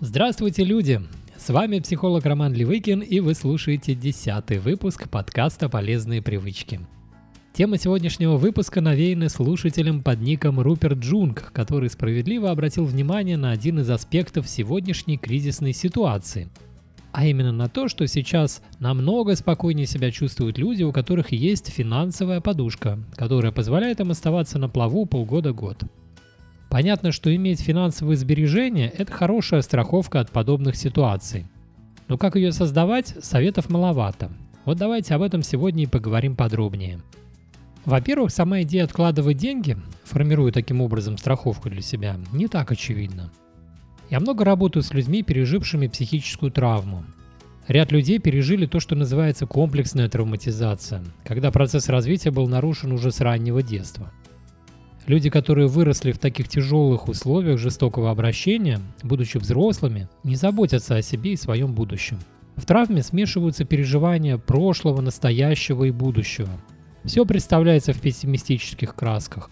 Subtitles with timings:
[0.00, 1.00] Здравствуйте, люди!
[1.38, 6.80] С вами психолог Роман Левыкин, и вы слушаете десятый выпуск подкаста «Полезные привычки».
[7.54, 13.78] Тема сегодняшнего выпуска навеяна слушателем под ником Руперт Джунг, который справедливо обратил внимание на один
[13.78, 16.50] из аспектов сегодняшней кризисной ситуации.
[17.12, 22.42] А именно на то, что сейчас намного спокойнее себя чувствуют люди, у которых есть финансовая
[22.42, 25.84] подушка, которая позволяет им оставаться на плаву полгода-год.
[26.76, 31.46] Понятно, что иметь финансовые сбережения– это хорошая страховка от подобных ситуаций.
[32.06, 34.30] Но как ее создавать, советов маловато.
[34.66, 37.00] Вот давайте об этом сегодня и поговорим подробнее.
[37.86, 43.32] Во-первых, сама идея откладывать деньги, формируя таким образом страховку для себя, не так очевидна.
[44.10, 47.06] Я много работаю с людьми, пережившими психическую травму.
[47.68, 53.22] Ряд людей пережили то, что называется комплексная травматизация, когда процесс развития был нарушен уже с
[53.22, 54.12] раннего детства.
[55.06, 61.32] Люди, которые выросли в таких тяжелых условиях жестокого обращения, будучи взрослыми, не заботятся о себе
[61.32, 62.18] и своем будущем.
[62.56, 66.50] В травме смешиваются переживания прошлого, настоящего и будущего–
[67.06, 69.50] все представляется в пессимистических красках.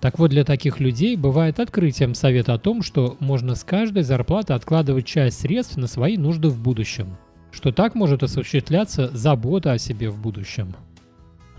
[0.00, 4.52] Так вот, для таких людей бывает открытием совет о том, что можно с каждой зарплаты
[4.52, 7.16] откладывать часть средств на свои нужды в будущем,
[7.52, 10.74] что так может осуществляться забота о себе в будущем.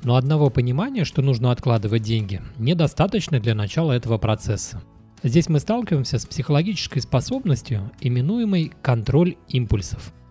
[0.03, 4.81] Но одного понимания, что нужно откладывать деньги, недостаточно для начала этого процесса.
[5.23, 10.13] Здесь мы сталкиваемся с психологической способностью, именуемой контроль импульсов–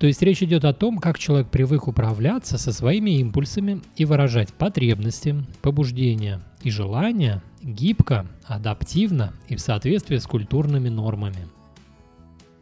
[0.00, 4.50] то есть речь идет о том, как человек привык управляться со своими импульсами и выражать
[4.54, 11.46] потребности, побуждения и желания гибко, адаптивно и в соответствии с культурными нормами.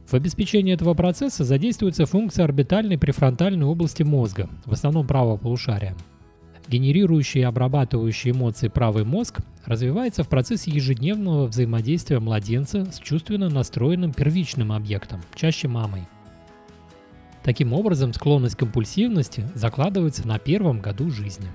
[0.09, 5.95] В обеспечении этого процесса задействуется функция орбитальной префронтальной области мозга, в основном правого полушария.
[6.69, 14.13] Генерирующий и обрабатывающий эмоции правый мозг развивается в процессе ежедневного взаимодействия младенца с чувственно настроенным
[14.13, 16.03] первичным объектом, чаще мамой–
[17.49, 21.49] Таким образом, склонность к компульсивности закладывается на первом году жизни.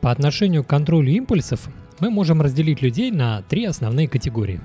[0.00, 1.68] По отношению к контролю импульсов
[1.98, 4.60] мы можем разделить людей на три основные категории.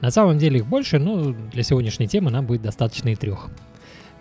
[0.00, 3.50] На самом деле их больше, но для сегодняшней темы нам будет достаточно и трех.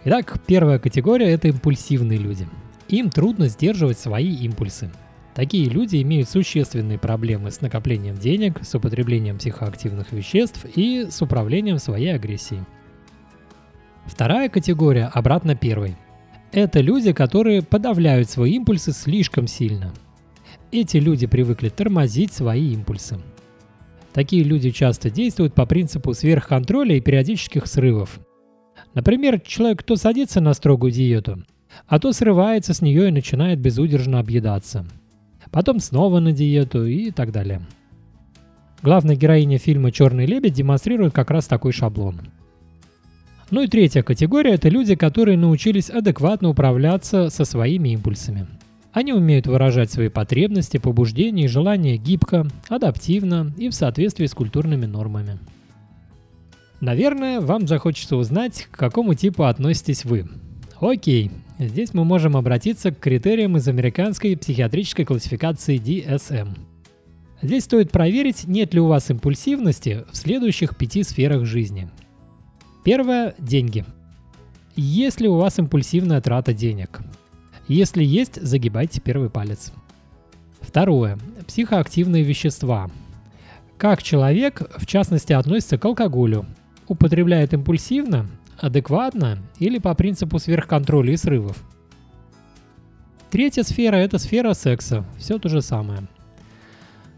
[0.04, 2.46] Итак, первая категория– это импульсивные люди.
[2.90, 4.90] Им трудно сдерживать свои импульсы.
[5.36, 11.80] Такие люди имеют существенные проблемы с накоплением денег, с употреблением психоактивных веществ и с управлением
[11.80, 12.62] своей агрессией–
[14.08, 15.96] Вторая категория обратно первой.
[16.54, 19.94] Это люди, которые подавляют свои импульсы слишком сильно.
[20.72, 23.20] Эти люди привыкли тормозить свои импульсы.
[24.14, 28.20] Такие люди часто действуют по принципу сверхконтроля и периодических срывов.
[28.94, 31.44] Например, человек то садится на строгую диету,
[31.86, 34.86] а то срывается с нее и начинает безудержно объедаться.
[35.52, 37.62] Потом снова на диету и так далее.
[38.82, 42.22] Главная героиня фильма «Черный лебедь» демонстрирует как раз такой шаблон–
[43.50, 48.46] ну и третья категория– это люди, которые научились адекватно управляться со своими импульсами.
[48.92, 54.86] Они умеют выражать свои потребности, побуждения и желания гибко, адаптивно и в соответствии с культурными
[54.86, 55.40] нормами.
[56.82, 60.28] Наверное, вам захочется узнать, к какому типу относитесь вы.
[60.80, 66.50] Окей, здесь мы можем обратиться к критериям из американской психиатрической классификации DSM.
[67.42, 71.90] Здесь стоит проверить, нет ли у вас импульсивности в следующих пяти сферах жизни–
[72.88, 73.84] Первое– деньги.
[74.78, 77.02] Есть ли у вас импульсивная трата денег?
[77.68, 79.74] Если есть, загибайте первый палец.
[80.62, 82.90] Второе– психоактивные вещества.
[83.78, 86.46] Как человек, в частности, относится к алкоголю?
[86.88, 88.28] Употребляет импульсивно,
[88.58, 91.58] адекватно или по принципу сверхконтроля и срывов?
[93.30, 95.06] Третья сфера– это сфера секса.
[95.18, 96.08] Все то же самое.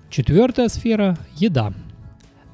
[0.09, 1.73] Четвертая сфера– еда.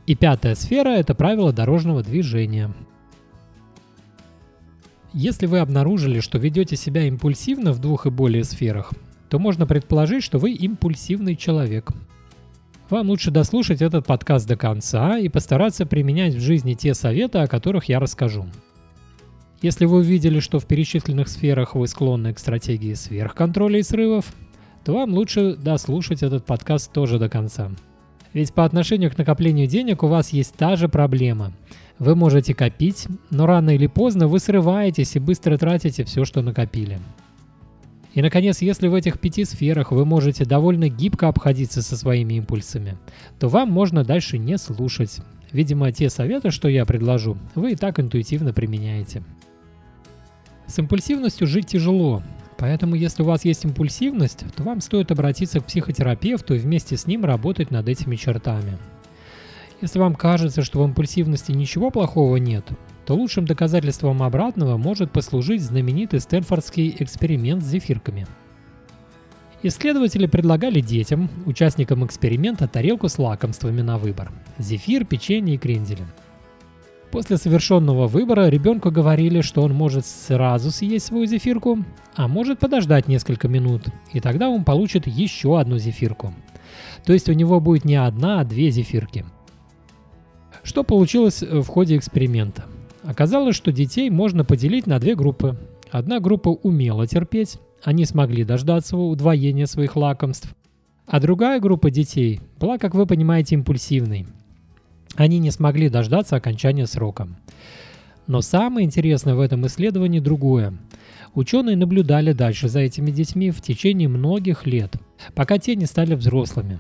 [0.06, 2.74] И пятая сфера– это правила дорожного движения–
[5.18, 8.92] если вы обнаружили, что ведете себя импульсивно в двух и более сферах,
[9.30, 11.92] то можно предположить, что вы импульсивный человек.
[12.90, 17.48] Вам лучше дослушать этот подкаст до конца и постараться применять в жизни те советы, о
[17.48, 18.46] которых я расскажу.
[19.62, 24.34] Если вы увидели, что в перечисленных сферах вы склонны к стратегии сверхконтроля и срывов,
[24.84, 27.72] то вам лучше дослушать этот подкаст тоже до конца.
[28.34, 31.54] Ведь по отношению к накоплению денег у вас есть та же проблема–
[31.98, 37.00] вы можете копить, но рано или поздно вы срываетесь и быстро тратите все, что накопили.
[38.14, 42.98] И, наконец, если в этих пяти сферах вы можете довольно гибко обходиться со своими импульсами,
[43.40, 45.20] то вам можно дальше не слушать.
[45.56, 49.24] Видимо, те советы, что я предложу, вы и так интуитивно применяете.
[50.68, 52.22] С импульсивностью жить тяжело,
[52.58, 57.08] поэтому если у вас есть импульсивность, то вам стоит обратиться к психотерапевту и вместе с
[57.08, 58.78] ним работать над этими чертами–
[59.82, 62.66] Если вам кажется, что в импульсивности ничего плохого нет,
[63.06, 68.28] то лучшим доказательством обратного может послужить знаменитый Стэнфордский эксперимент с зефирками.
[69.68, 76.04] Исследователи предлагали детям, участникам эксперимента, тарелку с лакомствами на выбор– зефир, печенье и крендель.
[77.10, 81.80] После совершенного выбора ребенку говорили, что он может сразу съесть свою зефирку,
[82.14, 86.32] а может подождать несколько минут, и тогда он получит еще одну зефирку.
[87.04, 89.26] То есть у него будет не одна, а две зефирки.
[90.62, 92.66] Что получилось в ходе эксперимента?
[93.02, 95.58] Оказалось, что детей можно поделить на две группы.
[95.90, 100.54] Одна группа умела терпеть, они смогли дождаться удвоения своих лакомств,
[101.06, 104.26] а другая группа детей была, как вы понимаете, импульсивной.
[105.16, 107.28] Они не смогли дождаться окончания срока.
[108.26, 110.74] Но самое интересное в этом исследовании другое.
[111.36, 114.96] Ученые наблюдали дальше за этими детьми в течение многих лет,
[115.36, 116.80] пока те не стали взрослыми.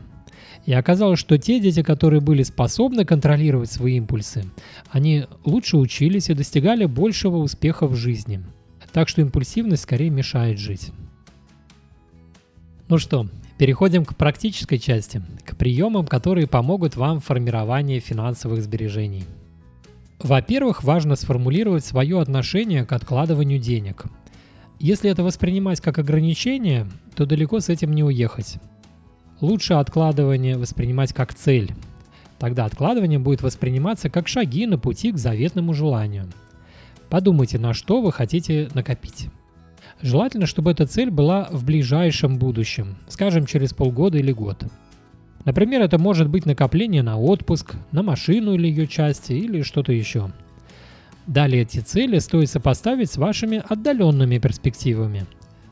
[0.65, 4.45] И оказалось, что те дети, которые были способны контролировать свои импульсы,
[4.89, 8.41] они лучше учились и достигали большего успеха в жизни.
[8.95, 10.93] Так что импульсивность скорее мешает жить.
[12.87, 13.27] Ну что,
[13.57, 19.25] переходим к практической части, к приемам, которые помогут вам в формировании финансовых сбережений.
[20.19, 24.05] Во-первых, важно сформулировать свое отношение к откладыванию денег.
[24.79, 26.87] Если это воспринимать как ограничение,
[27.17, 28.59] то далеко с этим не уехать.
[29.41, 31.75] Лучше откладывание воспринимать как цель.
[32.39, 36.29] Тогда откладывание будет восприниматься как шаги на пути к заветному желанию.
[37.15, 39.29] Подумайте, на что вы хотите накопить.
[40.01, 44.65] Желательно, чтобы эта цель была в ближайшем будущем, скажем, через полгода или год.
[45.45, 50.29] Например, это может быть накопление на отпуск, на машину или ее части, или что-то еще.
[51.25, 55.25] Далее эти цели стоит сопоставить с вашими отдаленными перспективами.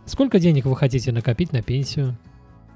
[0.06, 2.16] Сколько денег вы хотите накопить на пенсию?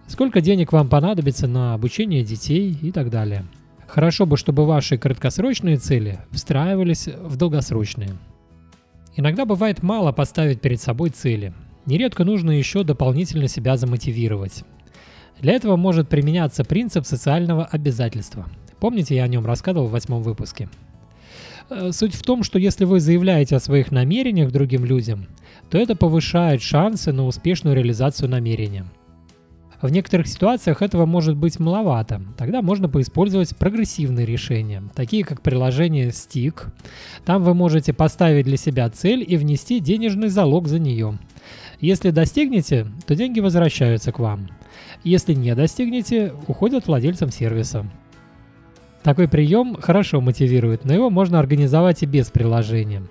[0.08, 3.46] сколько денег вам понадобится на обучение детей и так далее.
[3.88, 8.10] Хорошо бы, чтобы ваши краткосрочные цели встраивались в долгосрочные.
[9.18, 11.52] Иногда бывает мало поставить перед собой цели.
[11.88, 14.64] Нередко нужно еще дополнительно себя замотивировать.
[15.42, 18.46] Для этого может применяться принцип социального обязательства.
[18.80, 20.70] Помните, я о нем рассказывал в восьмом выпуске.
[21.72, 25.26] Э, суть в том, что если вы заявляете о своих намерениях другим людям,
[25.72, 28.86] то это повышает шансы на успешную реализацию намерения–
[29.82, 32.22] в некоторых ситуациях этого может быть маловато.
[32.38, 36.66] Тогда можно поиспользовать прогрессивные решения, такие как приложение Stick.
[37.26, 41.20] Там вы можете поставить для себя цель и внести денежный залог за нее.
[41.80, 44.50] Если достигнете, то деньги возвращаются к вам.
[45.04, 47.86] Если не достигнете, уходят владельцам сервиса.
[49.04, 53.04] Такой прием хорошо мотивирует, но его можно организовать и без приложения.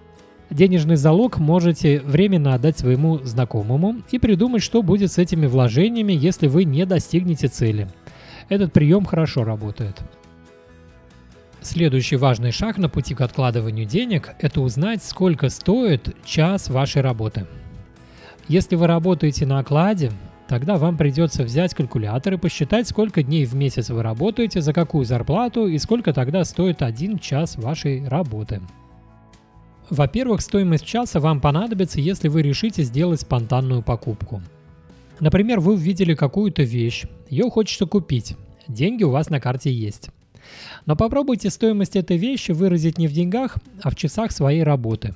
[0.51, 6.47] Денежный залог можете временно отдать своему знакомому и придумать, что будет с этими вложениями, если
[6.47, 7.89] вы не достигнете цели.
[8.49, 10.01] Этот прием хорошо работает.
[11.63, 17.47] Следующий важный шаг на пути к откладыванию денег– это узнать, сколько стоит час вашей работы.
[18.47, 20.13] Если вы работаете на окладе,
[20.47, 25.05] тогда вам придется взять калькулятор и посчитать, сколько дней в месяц вы работаете, за какую
[25.05, 28.61] зарплату и сколько тогда стоит один час вашей работы.
[29.89, 34.43] Во-первых, стоимость часа вам понадобится, если вы решите сделать спонтанную покупку.
[35.21, 38.37] Например, вы увидели какую-то вещь, ее хочется купить,
[38.67, 40.11] деньги у вас на карте есть.
[40.87, 45.15] Но попробуйте стоимость этой вещи выразить не в деньгах, а в часах своей работы.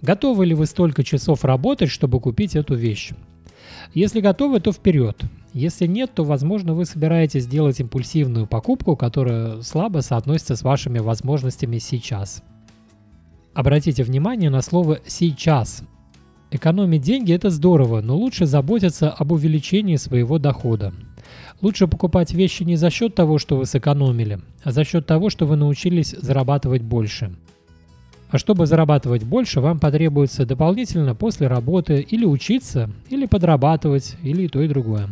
[0.00, 3.10] Готовы ли вы столько часов работать, чтобы купить эту вещь?
[3.94, 5.20] Если готовы, то вперед.
[5.52, 11.78] Если нет, то, возможно, вы собираетесь сделать импульсивную покупку, которая слабо соотносится с вашими возможностями
[11.78, 12.42] сейчас.
[13.54, 15.82] Обратите внимание на слово «сейчас».
[16.50, 20.92] Экономить деньги– это здорово, но лучше заботиться об увеличении своего дохода.
[21.60, 25.46] Лучше покупать вещи не за счет того, что вы сэкономили, а за счет того, что
[25.46, 27.34] вы научились зарабатывать больше.
[28.30, 34.62] А чтобы зарабатывать больше, вам потребуется дополнительно после работы или учиться, или подрабатывать, или то
[34.62, 35.10] и другое.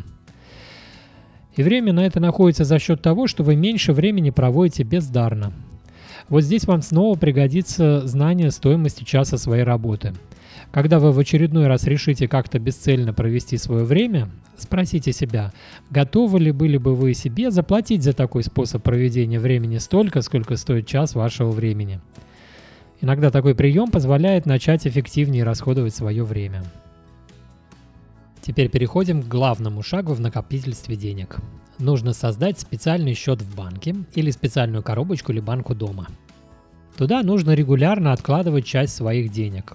[1.57, 5.53] И время на это находится за счет того, что вы меньше времени проводите бездарно–
[6.31, 10.15] вот здесь вам снова пригодится знание стоимости часа своей работы.
[10.71, 15.53] Когда вы в очередной раз решите как-то бесцельно провести свое время, спросите себя,
[15.91, 20.87] готовы ли были бы вы себе заплатить за такой способ проведения времени столько, сколько стоит
[20.87, 22.01] час вашего времени.
[23.01, 26.63] Иногда такой прием позволяет начать эффективнее расходовать свое время.
[28.51, 31.37] Теперь переходим к главному шагу в накопительстве денег
[31.79, 36.09] нужно создать специальный счет в банке или специальную коробочку или банку дома.
[36.97, 39.75] Туда нужно регулярно откладывать часть своих денег.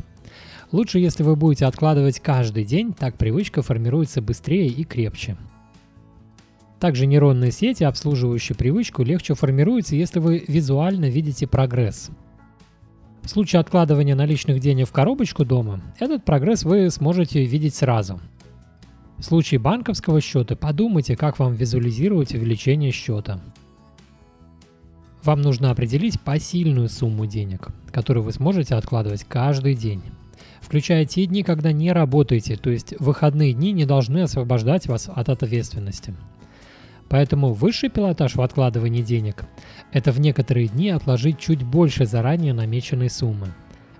[0.73, 5.37] Лучше, если вы будете откладывать каждый день, так привычка формируется быстрее и крепче.
[6.81, 12.09] Также нейронные сети, обслуживающие привычку, легче формируются, если вы визуально видите прогресс.
[13.21, 18.19] В случае откладывания наличных денег в коробочку дома, этот прогресс вы сможете видеть сразу.
[19.17, 23.39] В случае банковского счета подумайте, как вам визуализировать увеличение счета.
[25.23, 30.01] Вам нужно определить посильную сумму денег, которую вы сможете откладывать каждый день
[30.65, 35.29] включая те дни, когда не работаете, то есть выходные дни не должны освобождать вас от
[35.29, 36.13] ответственности.
[37.07, 39.45] Поэтому высший пилотаж в откладывании денег–
[39.93, 43.53] это в некоторые дни отложить чуть больше заранее намеченной суммы.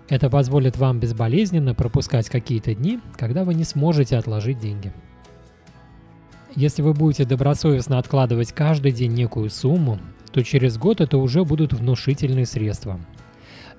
[0.07, 4.93] Это позволит вам безболезненно пропускать какие-то дни, когда вы не сможете отложить деньги.
[6.55, 9.99] Если вы будете добросовестно откладывать каждый день некую сумму,
[10.31, 12.99] то через год это уже будут внушительные средства–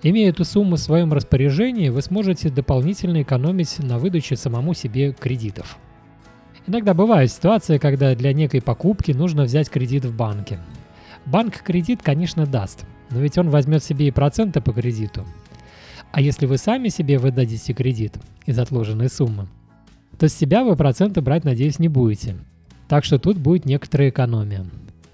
[0.02, 5.78] Имея эту сумму в своем распоряжении, вы сможете дополнительно экономить на выдаче самому себе кредитов.
[6.66, 10.59] Иногда бывает ситуация, когда для некой покупки нужно взять кредит в банке.
[11.25, 15.25] Банк кредит, конечно, даст, но ведь он возьмет себе и проценты по кредиту.
[16.12, 18.14] А если вы сами себе выдадите кредит
[18.46, 19.48] из отложенной суммы,
[20.18, 22.36] то с себя вы проценты брать, надеюсь, не будете.
[22.88, 24.64] Так что тут будет некоторая экономия.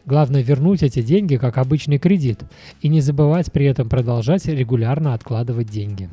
[0.05, 2.41] Главное вернуть эти деньги как обычный кредит
[2.81, 6.09] и не забывать при этом продолжать регулярно откладывать деньги.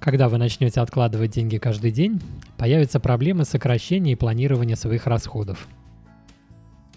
[0.00, 2.20] Когда вы начнете откладывать деньги каждый день,
[2.56, 5.66] появится проблема сокращения и планирования своих расходов.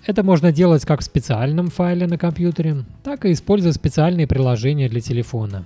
[0.05, 5.01] Это можно делать как в специальном файле на компьютере, так и используя специальные приложения для
[5.01, 5.65] телефона.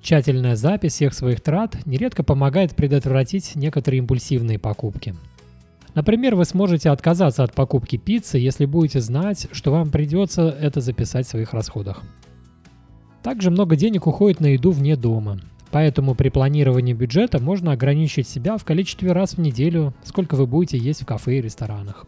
[0.00, 5.14] Тщательная запись всех своих трат нередко помогает предотвратить некоторые импульсивные покупки–
[5.94, 11.26] Например, вы сможете отказаться от покупки пиццы, если будете знать, что вам придется это записать
[11.26, 12.02] в своих расходах.
[13.22, 15.38] Также много денег уходит на еду вне дома.
[15.70, 20.76] Поэтому при планировании бюджета можно ограничить себя в количестве раз в неделю, сколько вы будете
[20.76, 22.06] есть в кафе и ресторанах.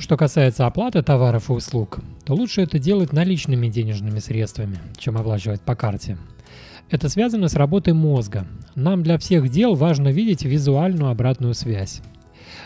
[0.00, 5.60] Что касается оплаты товаров и услуг, то лучше это делать наличными денежными средствами, чем оплачивать
[5.60, 6.16] по карте.
[6.88, 8.46] Это связано с работой мозга.
[8.74, 12.00] Нам для всех дел важно видеть визуальную обратную связь.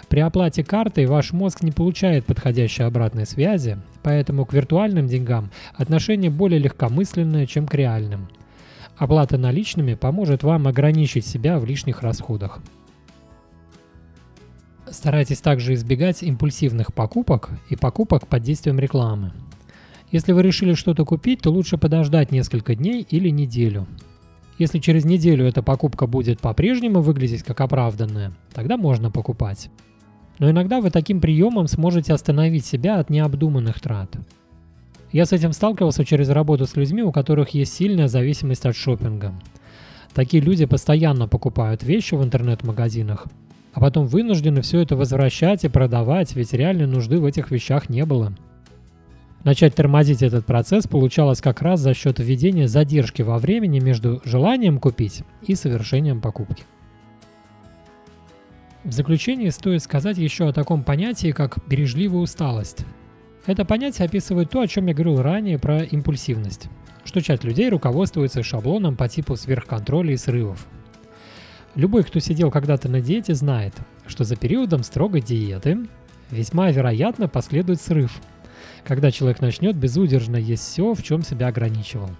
[0.09, 6.31] При оплате картой ваш мозг не получает подходящей обратной связи, поэтому к виртуальным деньгам отношение
[6.31, 8.29] более легкомысленное, чем к реальным.
[8.97, 12.61] Оплата наличными поможет вам ограничить себя в лишних расходах.
[14.91, 19.33] Старайтесь также избегать импульсивных покупок и покупок под действием рекламы.
[20.13, 23.87] Если вы решили что-то купить, то лучше подождать несколько дней или неделю.
[24.59, 29.71] Если через неделю эта покупка будет по-прежнему выглядеть как оправданная, тогда можно покупать.
[30.39, 34.17] Но иногда вы таким приемом сможете остановить себя от необдуманных трат.
[35.13, 39.33] Я с этим сталкивался через работу с людьми, у которых есть сильная зависимость от шопинга.
[40.13, 43.27] Такие люди постоянно покупают вещи в интернет-магазинах,
[43.75, 48.05] а потом вынуждены все это возвращать и продавать, ведь реальной нужды в этих вещах не
[48.07, 48.33] было.
[49.43, 54.79] Начать тормозить этот процесс получалось как раз за счет введения задержки во времени между желанием
[54.79, 56.63] купить и совершением покупки.
[58.85, 62.87] В заключение стоит сказать еще о таком понятии, как бережливая усталость.
[63.45, 66.69] Это понятие описывает то, о чем я говорил ранее про импульсивность,
[67.05, 70.67] что часть людей руководствуется шаблоном по типу сверхконтроля и срывов.
[71.75, 73.75] Любой, кто сидел когда-то на диете, знает,
[74.07, 75.87] что за периодом строгой диеты
[76.31, 78.21] весьма вероятно последует срыв,
[78.85, 82.11] когда человек начнет безудержно есть все, в чем себя ограничивал.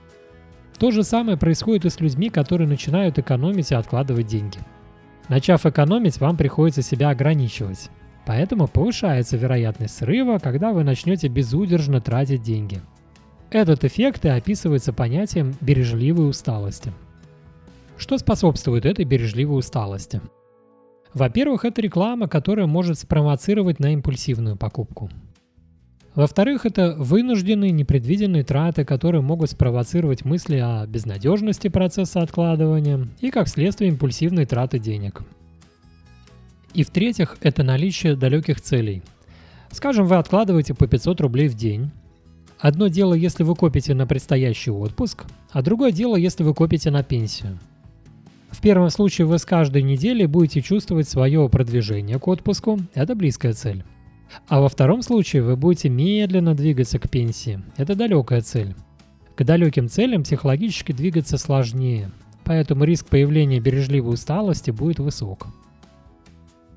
[0.79, 4.59] То же самое происходит и с людьми, которые начинают экономить и откладывать деньги–
[5.29, 7.91] Начав экономить, вам приходится себя ограничивать.
[8.27, 12.81] Поэтому повышается вероятность срыва, когда вы начнете безудержно тратить деньги.
[13.51, 16.93] Этот эффект и описывается понятием бережливой усталости.
[17.97, 20.21] Что способствует этой бережливой усталости?
[21.13, 25.11] Во-первых, это реклама, которая может спровоцировать на импульсивную покупку.
[26.15, 33.49] Во-вторых, это вынужденные непредвиденные траты, которые могут спровоцировать мысли о безнадежности процесса откладывания и, как
[33.49, 35.23] следствие, импульсивной траты денег.
[36.73, 39.03] И в-третьих, это наличие далеких целей.
[39.71, 41.91] Скажем, вы откладываете по 500 рублей в день.
[42.61, 47.03] Одно дело, если вы копите на предстоящий отпуск, а другое дело, если вы копите на
[47.03, 47.59] пенсию.
[48.55, 53.53] В первом случае вы с каждой недели будете чувствовать свое продвижение к отпуску, это близкая
[53.53, 53.83] цель.
[54.47, 57.61] А во втором случае вы будете медленно двигаться к пенсии.
[57.77, 58.77] Это далекая цель.
[59.35, 62.13] К далеким целям психологически двигаться сложнее,
[62.45, 65.49] поэтому риск появления бережливой усталости будет высок.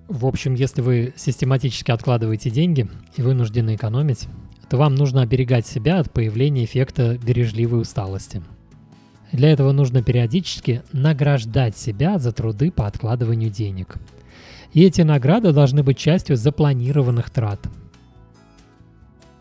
[0.07, 4.27] В общем, если вы систематически откладываете деньги и вынуждены экономить,
[4.67, 8.41] то вам нужно оберегать себя от появления эффекта бережливой усталости.
[9.31, 13.97] Для этого нужно периодически награждать себя за труды по откладыванию денег–
[14.73, 17.59] И эти награды должны быть частью запланированных трат.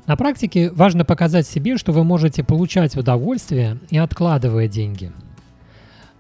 [0.07, 5.12] На практике важно показать себе, что вы можете получать удовольствие и откладывая деньги.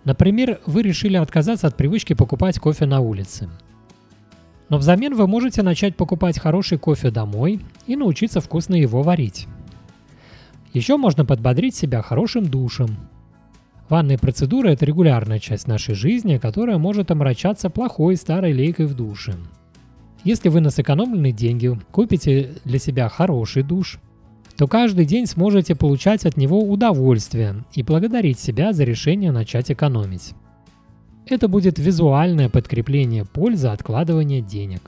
[0.04, 3.48] Например, вы решили отказаться от привычки покупать кофе на улице.
[4.68, 9.46] Но взамен вы можете начать покупать хороший кофе домой и научиться вкусно его варить.
[10.72, 12.96] Еще можно подбодрить себя хорошим душем.
[13.88, 19.34] Ванные процедуры– это регулярная часть нашей жизни, которая может омрачаться плохой старой лейкой в душе–
[20.26, 24.00] если вы на сэкономленные деньги купите для себя хороший душ,
[24.56, 30.34] то каждый день сможете получать от него удовольствие и благодарить себя за решение начать экономить.
[31.26, 34.80] Это будет визуальное подкрепление пользы откладывания денег.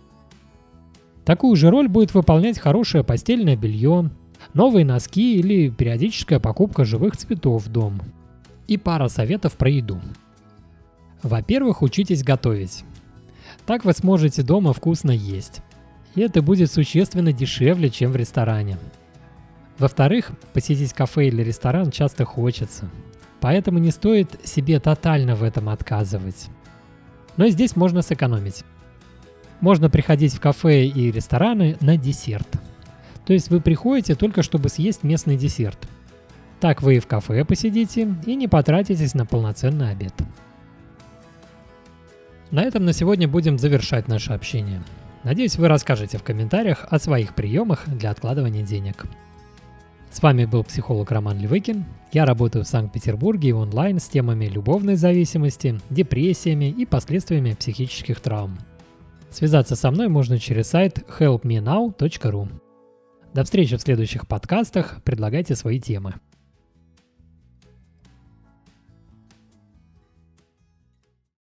[1.25, 4.11] Такую же роль будет выполнять хорошее постельное белье,
[4.55, 8.01] новые носки или периодическая покупка живых цветов в дом.
[8.69, 10.01] И пара советов про еду.
[11.23, 12.85] Во-первых, учитесь готовить.
[13.67, 15.63] Так вы сможете дома вкусно есть.
[16.15, 18.79] И это будет существенно дешевле, чем в ресторане.
[19.79, 22.91] Во-вторых, посетить кафе или ресторан часто хочется.
[23.41, 26.49] Поэтому не стоит себе тотально в этом отказывать.
[27.37, 28.65] Но и здесь можно сэкономить.
[29.61, 32.49] Можно приходить в кафе и рестораны на десерт.
[33.25, 35.79] То есть вы приходите только чтобы съесть местный десерт.
[36.61, 40.15] Так вы и в кафе посидите и не потратитесь на полноценный обед.
[42.51, 44.83] На этом на сегодня будем завершать наше общение.
[45.23, 49.07] Надеюсь, вы расскажете в комментариях о своих приемах для откладывания денег.
[50.11, 51.85] С вами был психолог Роман Левыкин.
[52.13, 58.59] Я работаю в Санкт-Петербурге и онлайн с темами любовной зависимости, депрессиями и последствиями психических травм.
[59.31, 62.49] Связаться со мной можно через сайт helpmenow.ru.
[63.35, 65.03] До встречи в следующих подкастах.
[65.05, 66.15] Предлагайте свои темы.